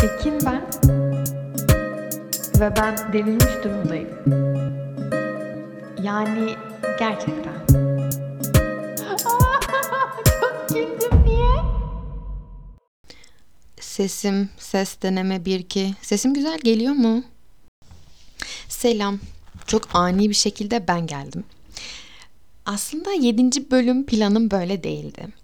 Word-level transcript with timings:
Tekin 0.00 0.38
ben 0.46 0.62
ve 2.60 2.76
ben 2.76 3.12
delirmiş 3.12 3.64
durumdayım. 3.64 4.08
Yani 6.02 6.54
gerçekten. 6.98 7.66
Çok 10.40 10.68
güldüm 10.68 11.24
niye? 11.26 11.62
Sesim, 13.80 14.48
ses 14.58 15.02
deneme 15.02 15.44
1 15.44 15.58
2. 15.58 15.94
Sesim 16.02 16.34
güzel 16.34 16.58
geliyor 16.58 16.92
mu? 16.92 17.24
Selam. 18.68 19.18
Çok 19.66 19.82
ani 19.94 20.28
bir 20.28 20.34
şekilde 20.34 20.88
ben 20.88 21.06
geldim. 21.06 21.44
Aslında 22.66 23.12
7. 23.12 23.70
bölüm 23.70 24.06
planım 24.06 24.50
böyle 24.50 24.84
değildi. 24.84 25.39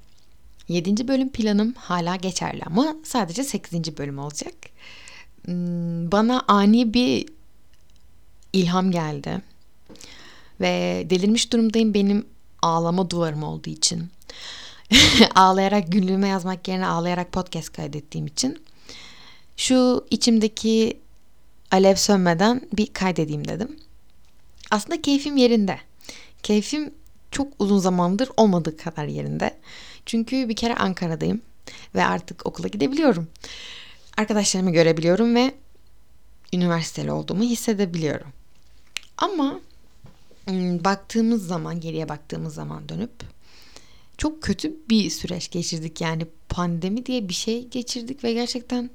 7. 0.69 1.09
bölüm 1.09 1.29
planım 1.33 1.75
hala 1.75 2.17
geçerli 2.17 2.63
ama 2.67 2.97
sadece 3.05 3.45
8. 3.45 3.99
bölüm 3.99 4.19
olacak. 4.19 4.55
Hmm, 5.45 6.13
Bana 6.13 6.45
ani 6.49 6.95
bir 6.95 7.27
ilham 8.53 8.91
geldi. 8.91 9.43
Ve 10.61 11.07
delirmiş 11.11 11.53
durumdayım 11.53 11.95
benim 11.95 12.27
ağlama 12.63 13.11
duvarım 13.11 13.43
olduğu 13.43 13.71
için. 13.71 14.11
Ağlayarak 15.35 15.93
günlüğüme 15.93 16.29
yazmak 16.29 16.69
yerine 16.69 16.87
ağlayarak 16.87 17.33
podcast 17.33 17.73
kaydettiğim 17.73 18.27
için. 18.27 18.63
Şu 19.57 20.07
içimdeki 20.11 21.01
alev 21.71 21.95
sönmeden 21.95 22.61
bir 22.73 22.87
kaydedeyim 22.87 23.49
dedim. 23.49 23.77
Aslında 24.71 25.03
keyfim 25.03 25.37
yerinde. 25.37 25.79
Keyfim 26.43 26.95
çok 27.31 27.53
uzun 27.59 27.79
zamandır 27.79 28.29
olmadığı 28.37 28.77
kadar 28.77 29.05
yerinde. 29.05 29.59
Çünkü 30.07 30.49
bir 30.49 30.57
kere 30.57 30.75
Ankara'dayım 30.75 31.43
ve 31.95 32.05
artık 32.05 32.47
okula 32.47 32.69
gidebiliyorum. 32.69 33.29
Arkadaşlarımı 34.17 34.71
görebiliyorum 34.71 35.35
ve 35.35 35.55
üniversiteli 36.53 37.13
olduğumu 37.13 37.43
hissedebiliyorum. 37.43 38.33
Ama 39.19 39.61
baktığımız 40.85 41.47
zaman, 41.47 41.81
geriye 41.81 42.09
baktığımız 42.09 42.55
zaman 42.55 42.89
dönüp 42.89 43.11
çok 44.19 44.43
kötü 44.43 44.77
bir 44.89 45.11
süreç 45.11 45.51
geçirdik. 45.51 46.01
Yani 46.01 46.27
pandemi 46.49 47.07
diye 47.07 47.29
bir 47.29 47.35
şey 47.35 47.69
geçirdik 47.69 48.25
ve 48.25 48.33
gerçekten 48.33 48.91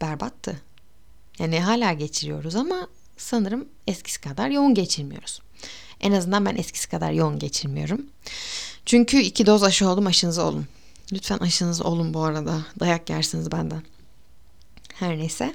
berbattı. 0.00 0.60
Yani 1.38 1.60
hala 1.60 1.92
geçiriyoruz 1.92 2.56
ama 2.56 2.88
sanırım 3.16 3.68
eskisi 3.86 4.20
kadar 4.20 4.48
yoğun 4.48 4.74
geçirmiyoruz. 4.74 5.40
En 6.00 6.12
azından 6.12 6.46
ben 6.46 6.56
eskisi 6.56 6.88
kadar 6.88 7.12
yoğun 7.12 7.38
geçirmiyorum. 7.38 8.06
Çünkü 8.86 9.20
iki 9.20 9.46
doz 9.46 9.62
aşı 9.62 9.88
oldum 9.88 10.06
aşınızı 10.06 10.42
olun. 10.42 10.66
Lütfen 11.12 11.38
aşınızı 11.38 11.84
olun 11.84 12.14
bu 12.14 12.22
arada. 12.22 12.66
Dayak 12.80 13.10
yersiniz 13.10 13.52
benden. 13.52 13.82
Her 14.94 15.18
neyse. 15.18 15.54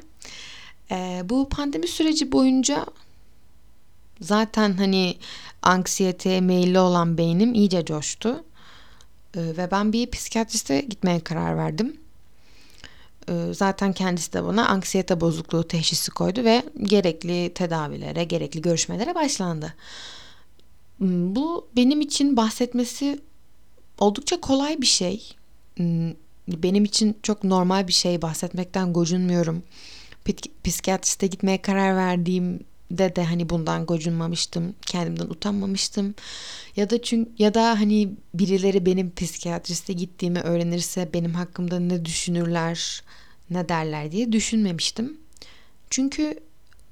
Ee, 0.91 1.21
bu 1.25 1.49
pandemi 1.49 1.87
süreci 1.87 2.31
boyunca 2.31 2.85
zaten 4.21 4.73
hani 4.73 5.17
anksiyeteye 5.61 6.41
meyilli 6.41 6.79
olan 6.79 7.17
beynim 7.17 7.53
iyice 7.53 7.85
coştu. 7.85 8.43
Ee, 9.35 9.41
ve 9.57 9.71
ben 9.71 9.93
bir 9.93 10.11
psikiyatriste 10.11 10.81
gitmeye 10.81 11.19
karar 11.19 11.57
verdim. 11.57 11.97
Ee, 13.29 13.33
zaten 13.53 13.93
kendisi 13.93 14.33
de 14.33 14.43
bana 14.43 14.67
anksiyete 14.67 15.21
bozukluğu 15.21 15.67
teşhisi 15.67 16.11
koydu 16.11 16.43
ve 16.43 16.63
gerekli 16.83 17.53
tedavilere, 17.53 18.23
gerekli 18.23 18.61
görüşmelere 18.61 19.15
başlandı. 19.15 19.73
Hmm, 20.99 21.35
Bu 21.35 21.67
benim 21.75 22.01
için 22.01 22.37
bahsetmesi 22.37 23.19
oldukça 23.99 24.41
kolay 24.41 24.81
bir 24.81 24.85
şey. 24.87 25.33
Hmm, 25.77 26.11
Benim 26.47 26.85
için 26.85 27.17
çok 27.23 27.43
normal 27.43 27.87
bir 27.87 27.93
şey 27.93 28.21
bahsetmekten 28.21 28.93
gocunmuyorum. 28.93 29.63
Psikiyatriste 30.63 31.27
gitmeye 31.27 31.61
karar 31.61 31.95
verdiğimde 31.95 33.15
de 33.15 33.23
hani 33.23 33.49
bundan 33.49 33.85
gocunmamıştım, 33.85 34.75
kendimden 34.81 35.25
utanmamıştım. 35.25 36.15
Ya 36.75 36.89
da 36.89 37.01
çünkü 37.01 37.31
ya 37.39 37.53
da 37.53 37.79
hani 37.79 38.09
birileri 38.33 38.85
benim 38.85 39.15
psikiyatriste 39.15 39.93
gittiğimi 39.93 40.39
öğrenirse 40.39 41.09
benim 41.13 41.33
hakkımda 41.33 41.79
ne 41.79 42.05
düşünürler, 42.05 43.03
ne 43.49 43.69
derler 43.69 44.11
diye 44.11 44.31
düşünmemiştim. 44.31 45.17
Çünkü 45.89 46.39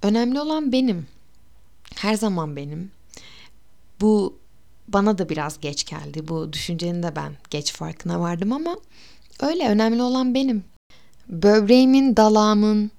önemli 0.03 0.39
olan 0.41 0.71
benim. 0.71 1.07
Her 1.95 2.15
zaman 2.15 2.55
benim. 2.55 2.91
Bu 4.01 4.39
bana 4.87 5.17
da 5.17 5.29
biraz 5.29 5.59
geç 5.59 5.85
geldi. 5.85 6.27
Bu 6.27 6.53
düşüncenin 6.53 7.03
de 7.03 7.15
ben 7.15 7.33
geç 7.49 7.73
farkına 7.73 8.19
vardım 8.19 8.51
ama 8.51 8.77
öyle 9.41 9.69
önemli 9.69 10.01
olan 10.01 10.33
benim. 10.33 10.63
Böbreğimin, 11.29 12.15
dalağımın, 12.15 12.91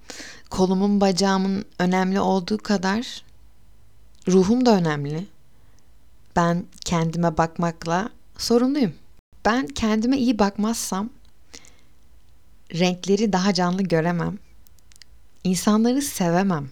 kolumun, 0.51 1.01
bacağımın 1.01 1.65
önemli 1.79 2.21
olduğu 2.21 2.59
kadar 2.59 3.23
ruhum 4.29 4.67
da 4.67 4.77
önemli. 4.77 5.27
Ben 6.37 6.65
kendime 6.85 7.37
bakmakla 7.37 8.09
sorumluyum. 8.39 8.95
Ben 9.45 9.67
kendime 9.67 10.19
iyi 10.19 10.39
bakmazsam 10.39 11.11
renkleri 12.75 13.33
daha 13.33 13.55
canlı 13.55 13.83
göremem. 13.83 14.39
İnsanları 15.45 16.03
sevemem. 16.03 16.71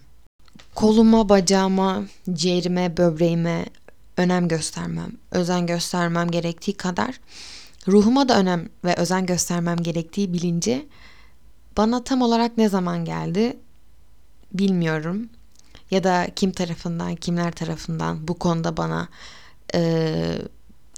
Koluma, 0.75 1.29
bacağıma, 1.29 2.03
ciğerime, 2.33 2.97
böbreğime 2.97 3.65
önem 4.17 4.47
göstermem, 4.47 5.11
özen 5.31 5.67
göstermem 5.67 6.31
gerektiği 6.31 6.73
kadar 6.73 7.19
ruhuma 7.87 8.29
da 8.29 8.39
önem 8.39 8.69
ve 8.85 8.95
özen 8.95 9.25
göstermem 9.25 9.77
gerektiği 9.77 10.33
bilinci 10.33 10.87
bana 11.77 12.03
tam 12.03 12.21
olarak 12.21 12.57
ne 12.57 12.69
zaman 12.69 13.05
geldi 13.05 13.57
bilmiyorum. 14.53 15.29
Ya 15.91 16.03
da 16.03 16.27
kim 16.35 16.51
tarafından, 16.51 17.15
kimler 17.15 17.51
tarafından 17.51 18.27
bu 18.27 18.39
konuda 18.39 18.77
bana 18.77 19.07
e, 19.73 19.79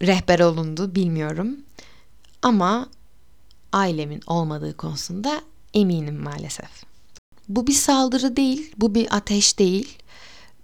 rehber 0.01 0.39
olundu 0.39 0.95
bilmiyorum. 0.95 1.57
Ama 2.41 2.89
ailemin 3.73 4.21
olmadığı 4.27 4.77
konusunda 4.77 5.41
eminim 5.73 6.15
maalesef. 6.15 6.83
Bu 7.49 7.67
bir 7.67 7.73
saldırı 7.73 8.35
değil, 8.35 8.73
bu 8.77 8.95
bir 8.95 9.15
ateş 9.15 9.59
değil. 9.59 9.97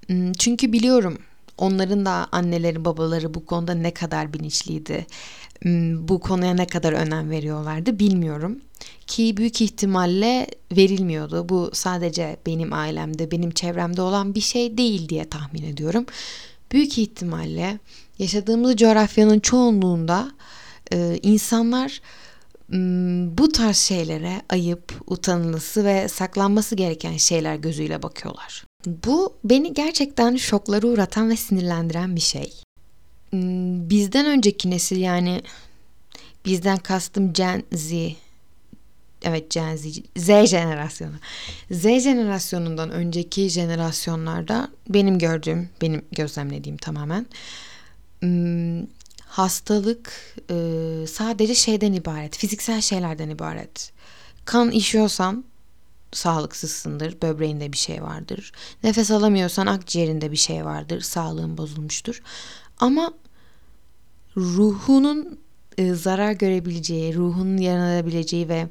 Hmm, 0.07 0.33
Çünkü 0.33 0.73
biliyorum 0.73 1.17
onların 1.57 2.05
da 2.05 2.27
anneleri, 2.31 2.85
babaları 2.85 3.33
bu 3.33 3.45
konuda 3.45 3.73
ne 3.73 3.91
kadar 3.91 4.33
bilinçliydi. 4.33 5.05
Bu 6.09 6.19
konuya 6.19 6.53
ne 6.53 6.67
kadar 6.67 6.93
önem 6.93 7.29
veriyorlardı 7.29 7.99
bilmiyorum. 7.99 8.59
Ki 9.07 9.37
büyük 9.37 9.61
ihtimalle 9.61 10.47
verilmiyordu. 10.71 11.49
Bu 11.49 11.69
sadece 11.73 12.37
benim 12.45 12.73
ailemde, 12.73 13.31
benim 13.31 13.51
çevremde 13.51 14.01
olan 14.01 14.35
bir 14.35 14.41
şey 14.41 14.77
değil 14.77 15.09
diye 15.09 15.29
tahmin 15.29 15.63
ediyorum. 15.63 16.05
Büyük 16.71 16.97
ihtimalle 16.97 17.79
yaşadığımız 18.19 18.75
coğrafyanın 18.75 19.39
çoğunluğunda 19.39 20.31
e, 20.93 21.19
insanlar 21.23 22.01
bu 23.37 23.51
tarz 23.51 23.77
şeylere 23.77 24.41
ayıp, 24.49 24.93
utanılması 25.07 25.85
ve 25.85 26.07
saklanması 26.07 26.75
gereken 26.75 27.17
şeyler 27.17 27.55
gözüyle 27.55 28.03
bakıyorlar. 28.03 28.64
Bu 28.85 29.33
beni 29.43 29.73
gerçekten 29.73 30.35
şoklara 30.35 30.87
uğratan 30.87 31.29
ve 31.29 31.35
sinirlendiren 31.35 32.15
bir 32.15 32.21
şey. 32.21 32.53
M, 33.31 33.89
Bizden 33.89 34.25
önceki 34.25 34.69
nesil 34.69 34.97
yani 34.97 35.41
bizden 36.45 36.77
kastım 36.77 37.33
Gen 37.33 37.63
Z. 37.73 37.93
Evet 39.23 39.51
Gen 39.51 39.75
Z, 39.75 39.85
Z 40.17 40.27
jenerasyonu. 40.27 41.15
Z 41.71 41.81
jenerasyonundan 41.83 42.91
önceki 42.91 43.49
jenerasyonlarda 43.49 44.71
benim 44.89 45.19
gördüğüm, 45.19 45.69
benim 45.81 46.05
gözlemlediğim 46.11 46.77
tamamen 46.77 47.25
m, 48.21 48.87
hastalık 49.25 50.35
e, 50.49 50.55
sadece 51.07 51.55
şeyden 51.55 51.93
ibaret, 51.93 52.37
fiziksel 52.37 52.81
şeylerden 52.81 53.29
ibaret. 53.29 53.91
Kan 54.45 54.71
işiyorsan 54.71 55.45
sağlıksızsındır, 56.11 57.21
böbreğinde 57.21 57.71
bir 57.73 57.77
şey 57.77 58.03
vardır. 58.03 58.51
Nefes 58.83 59.11
alamıyorsan 59.11 59.67
akciğerinde 59.67 60.31
bir 60.31 60.37
şey 60.37 60.65
vardır, 60.65 61.01
sağlığın 61.01 61.57
bozulmuştur. 61.57 62.21
Ama 62.79 63.13
ruhunun 64.37 65.39
e, 65.77 65.93
zarar 65.93 66.31
görebileceği, 66.31 67.15
ruhunun 67.15 67.57
yaranabileceği 67.57 68.49
ve 68.49 68.67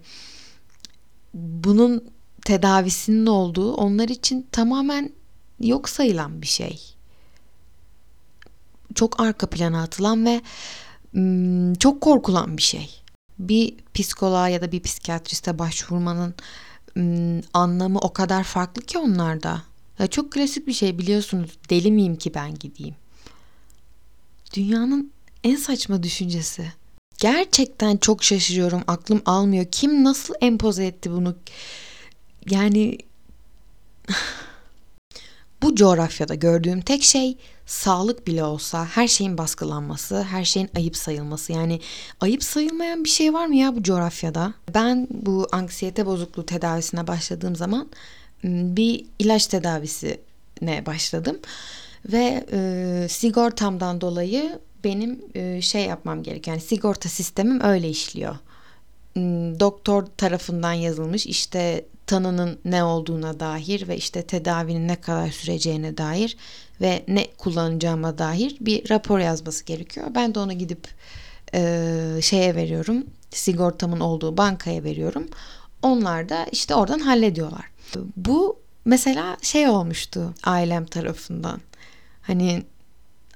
bunun 1.34 2.04
tedavisinin 2.44 3.26
olduğu 3.26 3.74
onlar 3.74 4.08
için 4.08 4.46
tamamen 4.52 5.12
yok 5.60 5.88
sayılan 5.88 6.42
bir 6.42 6.46
şey. 6.46 6.94
Çok 8.94 9.20
arka 9.20 9.46
plana 9.46 9.82
atılan 9.82 10.26
ve 10.26 10.40
çok 11.78 12.00
korkulan 12.00 12.56
bir 12.56 12.62
şey. 12.62 13.02
Bir 13.38 13.76
psikoloğa 13.94 14.48
ya 14.48 14.62
da 14.62 14.72
bir 14.72 14.82
psikiyatriste 14.82 15.58
başvurmanın 15.58 16.34
anlamı 17.54 17.98
o 17.98 18.12
kadar 18.12 18.44
farklı 18.44 18.82
ki 18.82 18.98
onlarda. 18.98 19.62
Ya 19.98 20.06
çok 20.06 20.32
klasik 20.32 20.66
bir 20.66 20.72
şey 20.72 20.98
biliyorsunuz. 20.98 21.50
Deli 21.70 21.92
miyim 21.92 22.16
ki 22.16 22.34
ben 22.34 22.54
gideyim? 22.54 22.94
Dünyanın 24.54 25.12
en 25.44 25.56
saçma 25.56 26.02
düşüncesi. 26.02 26.72
Gerçekten 27.18 27.96
çok 27.96 28.24
şaşırıyorum. 28.24 28.82
Aklım 28.86 29.22
almıyor. 29.26 29.66
Kim 29.70 30.04
nasıl 30.04 30.34
empoze 30.40 30.86
etti 30.86 31.10
bunu? 31.10 31.36
yani 32.50 32.98
bu 35.64 35.74
coğrafyada 35.74 36.34
gördüğüm 36.34 36.80
tek 36.80 37.02
şey 37.02 37.36
sağlık 37.66 38.26
bile 38.26 38.44
olsa 38.44 38.86
her 38.86 39.08
şeyin 39.08 39.38
baskılanması, 39.38 40.22
her 40.22 40.44
şeyin 40.44 40.70
ayıp 40.76 40.96
sayılması. 40.96 41.52
Yani 41.52 41.80
ayıp 42.20 42.42
sayılmayan 42.42 43.04
bir 43.04 43.08
şey 43.08 43.32
var 43.32 43.46
mı 43.46 43.56
ya 43.56 43.76
bu 43.76 43.82
coğrafyada? 43.82 44.54
Ben 44.74 45.08
bu 45.10 45.48
anksiyete 45.52 46.06
bozukluğu 46.06 46.46
tedavisine 46.46 47.06
başladığım 47.06 47.56
zaman 47.56 47.88
bir 48.44 49.06
ilaç 49.18 49.46
tedavisine 49.46 50.86
başladım 50.86 51.38
ve 52.12 52.46
e, 52.52 53.06
sigortamdan 53.10 54.00
dolayı 54.00 54.58
benim 54.84 55.20
e, 55.34 55.60
şey 55.60 55.84
yapmam 55.84 56.22
gerekiyor. 56.22 56.56
Yani 56.56 56.66
sigorta 56.66 57.08
sistemim 57.08 57.60
öyle 57.60 57.88
işliyor. 57.88 58.36
Doktor 59.60 60.06
tarafından 60.16 60.72
yazılmış 60.72 61.26
işte 61.26 61.84
tanının 62.06 62.58
ne 62.64 62.84
olduğuna 62.84 63.40
dair 63.40 63.88
ve 63.88 63.96
işte 63.96 64.22
tedavinin 64.22 64.88
ne 64.88 64.96
kadar 64.96 65.30
süreceğine 65.30 65.96
dair 65.96 66.36
ve 66.80 67.04
ne 67.08 67.26
kullanacağıma 67.38 68.18
dair 68.18 68.56
bir 68.60 68.90
rapor 68.90 69.18
yazması 69.18 69.64
gerekiyor. 69.64 70.06
Ben 70.14 70.34
de 70.34 70.38
onu 70.38 70.52
gidip 70.52 70.88
e, 71.54 72.18
şeye 72.22 72.54
veriyorum. 72.54 73.06
Sigortamın 73.30 74.00
olduğu 74.00 74.36
bankaya 74.36 74.84
veriyorum. 74.84 75.28
Onlar 75.82 76.28
da 76.28 76.46
işte 76.52 76.74
oradan 76.74 76.98
hallediyorlar. 76.98 77.64
Bu 78.16 78.58
mesela 78.84 79.36
şey 79.42 79.68
olmuştu 79.68 80.34
ailem 80.44 80.86
tarafından. 80.86 81.60
Hani 82.22 82.62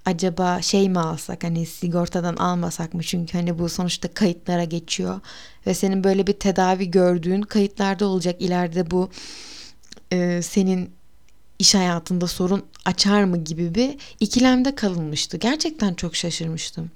acaba 0.08 0.62
şey 0.62 0.88
mi 0.88 0.98
alsak 0.98 1.44
hani 1.44 1.66
sigortadan 1.66 2.36
almasak 2.36 2.94
mı 2.94 3.02
çünkü 3.02 3.38
hani 3.38 3.58
bu 3.58 3.68
sonuçta 3.68 4.08
kayıtlara 4.08 4.64
geçiyor 4.64 5.20
ve 5.66 5.74
senin 5.74 6.04
böyle 6.04 6.26
bir 6.26 6.32
tedavi 6.32 6.90
gördüğün 6.90 7.42
kayıtlarda 7.42 8.06
olacak 8.06 8.36
ileride 8.40 8.90
bu 8.90 9.10
e, 10.12 10.42
senin 10.42 10.90
iş 11.58 11.74
hayatında 11.74 12.26
sorun 12.26 12.64
açar 12.84 13.24
mı 13.24 13.36
gibi 13.36 13.74
bir 13.74 13.96
ikilemde 14.20 14.74
kalınmıştı. 14.74 15.36
Gerçekten 15.36 15.94
çok 15.94 16.16
şaşırmıştım. 16.16 16.90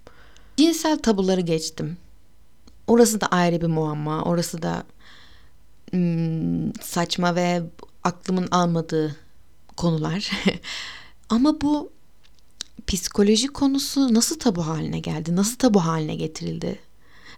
Cinsel 0.56 0.98
tabuları 0.98 1.40
geçtim. 1.40 1.96
Orası 2.86 3.20
da 3.20 3.26
ayrı 3.26 3.60
bir 3.60 3.66
muamma. 3.66 4.22
Orası 4.22 4.62
da 4.62 4.84
hmm, 5.90 6.74
saçma 6.80 7.34
ve 7.34 7.62
aklımın 8.04 8.48
almadığı 8.50 9.16
konular. 9.76 10.30
Ama 11.28 11.60
bu 11.60 11.92
psikoloji 12.86 13.48
konusu 13.48 14.14
nasıl 14.14 14.38
tabu 14.38 14.66
haline 14.66 14.98
geldi? 14.98 15.36
Nasıl 15.36 15.56
tabu 15.56 15.84
haline 15.84 16.14
getirildi? 16.14 16.78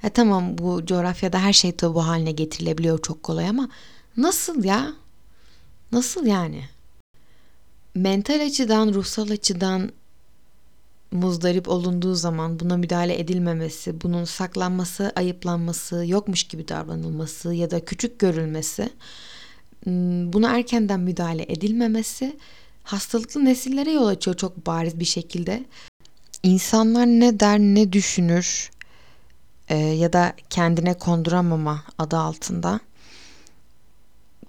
E 0.03 0.11
tamam 0.11 0.59
bu 0.59 0.87
coğrafyada 0.87 1.39
her 1.39 1.53
şey 1.53 1.73
tabu 1.73 2.07
haline 2.07 2.33
getirilebiliyor 2.33 3.03
çok 3.03 3.23
kolay 3.23 3.49
ama 3.49 3.69
nasıl 4.17 4.65
ya? 4.65 4.93
Nasıl 5.93 6.27
yani? 6.27 6.65
Mental 7.95 8.47
açıdan, 8.47 8.95
ruhsal 8.95 9.31
açıdan 9.31 9.91
muzdarip 11.13 11.69
olunduğu 11.69 12.15
zaman 12.15 12.61
buna 12.61 12.77
müdahale 12.77 13.21
edilmemesi, 13.21 14.01
bunun 14.01 14.25
saklanması, 14.25 15.13
ayıplanması, 15.17 16.05
yokmuş 16.07 16.45
gibi 16.45 16.69
davranılması 16.69 17.55
ya 17.55 17.71
da 17.71 17.85
küçük 17.85 18.19
görülmesi, 18.19 18.91
buna 20.33 20.57
erkenden 20.57 21.01
müdahale 21.01 21.43
edilmemesi 21.49 22.37
hastalıklı 22.85 23.45
nesillere 23.45 23.93
yol 23.93 24.07
açıyor 24.07 24.37
çok 24.37 24.67
bariz 24.67 25.01
bir 25.01 25.05
şekilde. 25.05 25.65
İnsanlar 26.43 27.07
ne 27.07 27.41
der 27.41 27.59
ne 27.59 27.93
düşünür 27.93 28.71
e, 29.69 29.77
ya 29.77 30.13
da 30.13 30.35
kendine 30.51 30.95
konduramama 30.95 31.85
adı 31.99 32.17
altında 32.17 32.81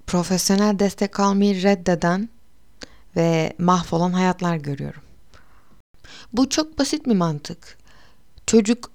profesyonel 0.07 0.79
destek 0.79 1.19
almayı 1.19 1.63
reddeden 1.63 2.29
ve 3.15 3.53
mahvolan 3.57 4.11
hayatlar 4.13 4.55
görüyorum. 4.55 5.01
Bu 6.33 6.49
çok 6.49 6.79
basit 6.79 7.05
bir 7.05 7.15
mantık. 7.15 7.77
Çocuk 8.47 8.91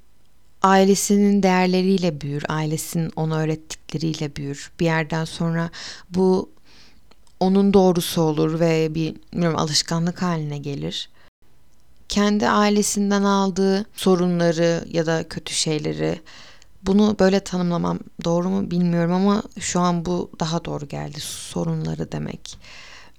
ailesinin 0.63 1.43
değerleriyle 1.43 2.21
büyür, 2.21 2.45
ailesinin 2.49 3.13
ona 3.17 3.39
öğrettikleriyle 3.39 4.37
büyür. 4.37 4.73
Bir 4.81 4.85
yerden 4.85 5.25
sonra 5.25 5.71
bu 6.11 6.51
onun 7.41 7.75
doğrusu 7.75 8.23
olur 8.23 8.61
ve 8.61 8.95
bir 8.95 9.15
bilmiyorum, 9.33 9.59
alışkanlık 9.59 10.23
haline 10.23 10.59
gelir. 10.59 11.09
Kendi 12.09 12.49
ailesinden 12.49 13.23
aldığı 13.23 13.87
sorunları 13.95 14.85
ya 14.91 15.07
da 15.07 15.29
kötü 15.29 15.55
şeyleri 15.55 16.21
bunu 16.83 17.17
böyle 17.21 17.41
tanımlamam 17.41 17.99
doğru 18.25 18.49
mu 18.49 18.71
bilmiyorum 18.71 19.13
ama 19.13 19.43
şu 19.61 19.81
an 19.81 20.05
bu 20.05 20.31
daha 20.41 20.65
doğru 20.65 20.89
geldi. 20.89 21.21
Sorunları 21.21 22.13
demek. 22.13 22.59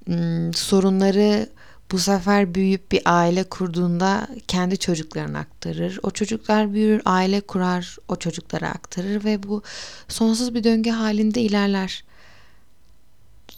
Hmm, 0.05 0.53
sorunları 0.53 1.49
bu 1.91 1.99
sefer 1.99 2.55
büyüyüp 2.55 2.91
bir 2.91 3.01
aile 3.05 3.43
kurduğunda 3.43 4.27
kendi 4.47 4.77
çocuklarına 4.77 5.39
aktarır. 5.39 5.99
O 6.03 6.11
çocuklar 6.11 6.73
büyür, 6.73 7.01
aile 7.05 7.41
kurar, 7.41 7.97
o 8.07 8.15
çocuklara 8.15 8.69
aktarır 8.69 9.23
ve 9.23 9.43
bu 9.43 9.63
sonsuz 10.07 10.55
bir 10.55 10.63
döngü 10.63 10.89
halinde 10.89 11.41
ilerler 11.41 12.03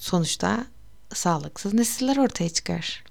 sonuçta 0.03 0.65
sağlıksız 1.13 1.73
nesiller 1.73 2.17
ortaya 2.17 2.49
çıkar. 2.49 3.03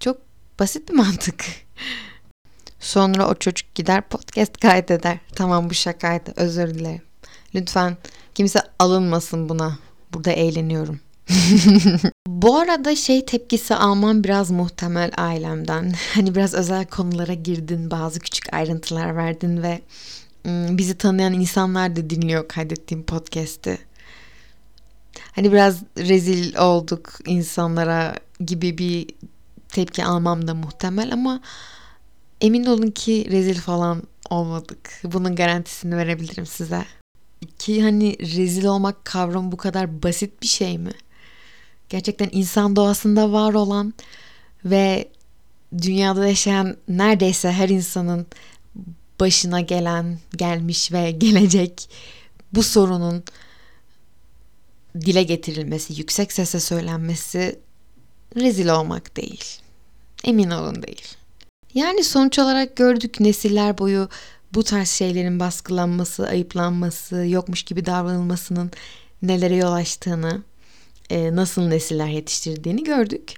Çok 0.00 0.20
basit 0.58 0.88
bir 0.88 0.94
mantık. 0.94 1.44
Sonra 2.80 3.28
o 3.28 3.34
çocuk 3.34 3.74
gider 3.74 4.08
podcast 4.08 4.60
kaydeder. 4.60 5.18
Tamam 5.34 5.70
bu 5.70 5.74
şakaydı 5.74 6.32
özür 6.36 6.74
dilerim. 6.74 7.02
Lütfen 7.54 7.96
kimse 8.34 8.60
alınmasın 8.78 9.48
buna. 9.48 9.78
Burada 10.12 10.30
eğleniyorum. 10.30 11.00
Bu 12.26 12.56
arada 12.56 12.96
şey 12.96 13.26
tepkisi 13.26 13.74
almam 13.74 14.24
biraz 14.24 14.50
muhtemel 14.50 15.10
ailemden. 15.16 15.94
Hani 16.14 16.34
biraz 16.34 16.54
özel 16.54 16.86
konulara 16.86 17.34
girdin, 17.34 17.90
bazı 17.90 18.20
küçük 18.20 18.54
ayrıntılar 18.54 19.16
verdin 19.16 19.62
ve 19.62 19.80
bizi 20.78 20.98
tanıyan 20.98 21.32
insanlar 21.32 21.96
da 21.96 22.10
dinliyor 22.10 22.48
kaydettiğim 22.48 23.04
podcast'i 23.04 23.78
hani 25.32 25.52
biraz 25.52 25.82
rezil 25.98 26.56
olduk 26.56 27.12
insanlara 27.26 28.14
gibi 28.40 28.78
bir 28.78 29.06
tepki 29.68 30.04
almam 30.04 30.48
da 30.48 30.54
muhtemel 30.54 31.12
ama 31.12 31.40
emin 32.40 32.64
olun 32.64 32.90
ki 32.90 33.28
rezil 33.30 33.60
falan 33.60 34.02
olmadık. 34.30 35.00
Bunun 35.04 35.36
garantisini 35.36 35.96
verebilirim 35.96 36.46
size. 36.46 36.84
Ki 37.58 37.82
hani 37.82 38.18
rezil 38.18 38.64
olmak 38.64 39.04
kavramı 39.04 39.52
bu 39.52 39.56
kadar 39.56 40.02
basit 40.02 40.42
bir 40.42 40.46
şey 40.46 40.78
mi? 40.78 40.92
Gerçekten 41.88 42.28
insan 42.32 42.76
doğasında 42.76 43.32
var 43.32 43.54
olan 43.54 43.94
ve 44.64 45.08
dünyada 45.82 46.28
yaşayan 46.28 46.76
neredeyse 46.88 47.52
her 47.52 47.68
insanın 47.68 48.26
başına 49.20 49.60
gelen, 49.60 50.18
gelmiş 50.36 50.92
ve 50.92 51.10
gelecek 51.10 51.90
bu 52.52 52.62
sorunun 52.62 53.24
dile 55.00 55.22
getirilmesi, 55.22 55.98
yüksek 55.98 56.32
sesle 56.32 56.60
söylenmesi 56.60 57.58
rezil 58.36 58.68
olmak 58.68 59.16
değil. 59.16 59.44
Emin 60.24 60.50
olun 60.50 60.82
değil. 60.82 61.16
Yani 61.74 62.04
sonuç 62.04 62.38
olarak 62.38 62.76
gördük 62.76 63.20
nesiller 63.20 63.78
boyu 63.78 64.08
bu 64.54 64.64
tarz 64.64 64.88
şeylerin 64.88 65.40
baskılanması, 65.40 66.28
ayıplanması, 66.28 67.16
yokmuş 67.16 67.62
gibi 67.62 67.86
davranılmasının 67.86 68.70
nelere 69.22 69.56
yol 69.56 69.72
açtığını, 69.72 70.42
e, 71.10 71.36
nasıl 71.36 71.62
nesiller 71.62 72.06
yetiştirdiğini 72.06 72.84
gördük. 72.84 73.34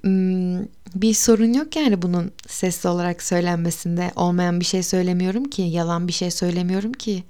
Hmm, 0.00 0.58
bir 0.94 1.14
sorun 1.14 1.52
yok 1.52 1.76
yani 1.76 2.02
bunun 2.02 2.32
sesli 2.46 2.88
olarak 2.88 3.22
söylenmesinde. 3.22 4.12
Olmayan 4.16 4.60
bir 4.60 4.64
şey 4.64 4.82
söylemiyorum 4.82 5.44
ki, 5.44 5.62
yalan 5.62 6.08
bir 6.08 6.12
şey 6.12 6.30
söylemiyorum 6.30 6.92
ki. 6.92 7.24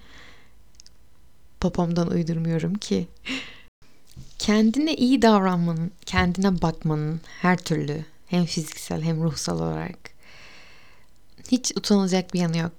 Popomdan 1.60 2.10
uydurmuyorum 2.10 2.74
ki 2.74 3.08
kendine 4.44 4.94
iyi 4.94 5.22
davranmanın, 5.22 5.90
kendine 6.06 6.62
bakmanın 6.62 7.20
her 7.40 7.58
türlü 7.58 8.04
hem 8.26 8.44
fiziksel 8.44 9.02
hem 9.02 9.22
ruhsal 9.22 9.60
olarak 9.60 9.98
hiç 11.50 11.72
utanılacak 11.76 12.34
bir 12.34 12.38
yanı 12.38 12.58
yok. 12.58 12.72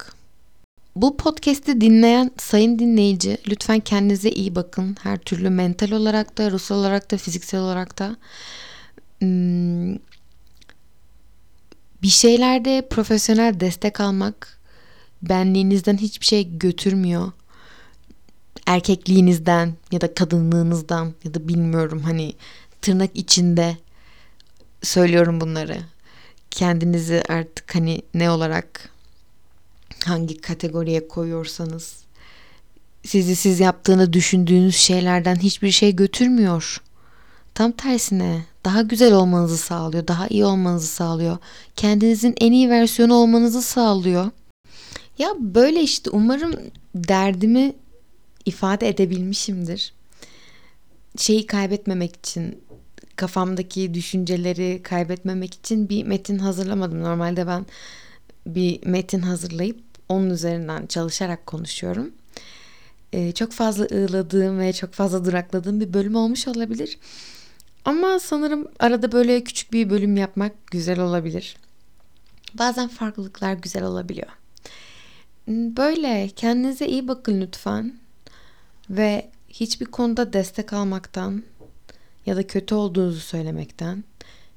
Bu 0.95 1.17
podcast'i 1.17 1.81
dinleyen 1.81 2.31
sayın 2.37 2.79
dinleyici 2.79 3.37
lütfen 3.47 3.79
kendinize 3.79 4.29
iyi 4.29 4.55
bakın. 4.55 4.97
Her 5.03 5.17
türlü 5.17 5.49
mental 5.49 5.91
olarak 5.91 6.37
da, 6.37 6.51
ruhsal 6.51 6.75
olarak 6.75 7.11
da, 7.11 7.17
fiziksel 7.17 7.59
olarak 7.59 7.99
da. 7.99 8.15
Hmm, 9.19 9.95
bir 12.01 12.07
şeylerde 12.07 12.87
profesyonel 12.89 13.59
destek 13.59 13.99
almak 13.99 14.59
benliğinizden 15.21 15.97
hiçbir 15.97 16.25
şey 16.25 16.57
götürmüyor 16.57 17.31
erkekliğinizden 18.65 19.73
ya 19.91 20.01
da 20.01 20.13
kadınlığınızdan 20.13 21.13
ya 21.23 21.33
da 21.33 21.47
bilmiyorum 21.47 21.99
hani 21.99 22.33
tırnak 22.81 23.09
içinde 23.13 23.77
söylüyorum 24.83 25.41
bunları. 25.41 25.77
Kendinizi 26.51 27.23
artık 27.29 27.75
hani 27.75 28.01
ne 28.13 28.31
olarak 28.31 28.89
hangi 30.05 30.41
kategoriye 30.41 31.07
koyuyorsanız 31.07 31.95
sizi 33.05 33.35
siz 33.35 33.59
yaptığını 33.59 34.13
düşündüğünüz 34.13 34.75
şeylerden 34.75 35.35
hiçbir 35.35 35.71
şey 35.71 35.95
götürmüyor. 35.95 36.81
Tam 37.53 37.71
tersine 37.71 38.45
daha 38.65 38.81
güzel 38.81 39.13
olmanızı 39.13 39.57
sağlıyor, 39.57 40.07
daha 40.07 40.27
iyi 40.27 40.45
olmanızı 40.45 40.87
sağlıyor. 40.87 41.37
Kendinizin 41.75 42.35
en 42.41 42.51
iyi 42.51 42.69
versiyonu 42.69 43.13
olmanızı 43.13 43.61
sağlıyor. 43.61 44.31
Ya 45.17 45.29
böyle 45.39 45.81
işte 45.81 46.09
umarım 46.09 46.55
derdimi 46.95 47.73
ifade 48.45 48.89
edebilmişimdir. 48.89 49.93
Şeyi 51.17 51.47
kaybetmemek 51.47 52.15
için, 52.15 52.63
kafamdaki 53.15 53.93
düşünceleri 53.93 54.83
kaybetmemek 54.83 55.53
için 55.53 55.89
bir 55.89 56.03
metin 56.03 56.39
hazırlamadım. 56.39 57.03
Normalde 57.03 57.47
ben 57.47 57.65
bir 58.47 58.85
metin 58.85 59.21
hazırlayıp 59.21 59.79
onun 60.09 60.29
üzerinden 60.29 60.85
çalışarak 60.85 61.45
konuşuyorum. 61.45 62.11
Ee, 63.13 63.31
çok 63.31 63.51
fazla 63.51 63.85
ığladığım 63.85 64.59
ve 64.59 64.73
çok 64.73 64.93
fazla 64.93 65.25
durakladığım 65.25 65.79
bir 65.79 65.93
bölüm 65.93 66.15
olmuş 66.15 66.47
olabilir. 66.47 66.97
Ama 67.85 68.19
sanırım 68.19 68.67
arada 68.79 69.11
böyle 69.11 69.43
küçük 69.43 69.73
bir 69.73 69.89
bölüm 69.89 70.17
yapmak 70.17 70.67
güzel 70.67 70.99
olabilir. 70.99 71.57
Bazen 72.53 72.87
farklılıklar 72.87 73.53
güzel 73.53 73.83
olabiliyor. 73.83 74.27
Böyle 75.47 76.29
kendinize 76.35 76.87
iyi 76.87 77.07
bakın 77.07 77.41
lütfen. 77.41 77.93
Ve 78.89 79.29
hiçbir 79.49 79.85
konuda 79.85 80.33
destek 80.33 80.73
almaktan 80.73 81.43
ya 82.25 82.35
da 82.35 82.47
kötü 82.47 82.75
olduğunuzu 82.75 83.19
söylemekten, 83.19 84.03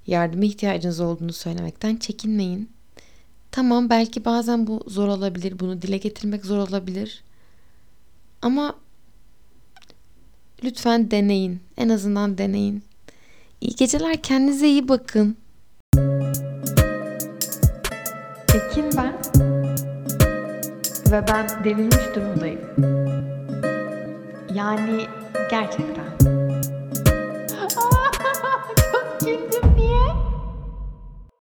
yardıma 0.06 0.44
ihtiyacınız 0.44 1.00
olduğunu 1.00 1.32
söylemekten 1.32 1.96
çekinmeyin. 1.96 2.70
Tamam 3.50 3.90
belki 3.90 4.24
bazen 4.24 4.66
bu 4.66 4.84
zor 4.86 5.08
olabilir, 5.08 5.58
bunu 5.58 5.82
dile 5.82 5.96
getirmek 5.96 6.44
zor 6.44 6.68
olabilir. 6.68 7.22
Ama 8.42 8.74
lütfen 10.64 11.10
deneyin. 11.10 11.60
En 11.76 11.88
azından 11.88 12.38
deneyin. 12.38 12.82
İyi 13.60 13.76
geceler, 13.76 14.22
kendinize 14.22 14.68
iyi 14.68 14.88
bakın. 14.88 15.36
Ekin 18.54 18.90
ben. 18.96 19.18
Ve 21.12 21.24
ben 21.28 21.64
delirmiş 21.64 22.14
durumdayım. 22.14 22.97
Yani 24.58 25.06
gerçekten. 25.50 26.17